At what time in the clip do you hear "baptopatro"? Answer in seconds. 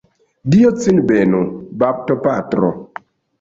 1.85-2.73